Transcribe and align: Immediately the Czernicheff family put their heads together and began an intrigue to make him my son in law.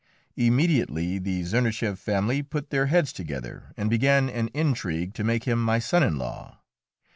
Immediately 0.35 1.19
the 1.19 1.43
Czernicheff 1.43 1.95
family 1.99 2.41
put 2.41 2.71
their 2.71 2.87
heads 2.87 3.13
together 3.13 3.71
and 3.77 3.87
began 3.87 4.31
an 4.31 4.47
intrigue 4.51 5.13
to 5.13 5.23
make 5.23 5.43
him 5.43 5.63
my 5.63 5.77
son 5.77 6.01
in 6.01 6.17
law. 6.17 6.57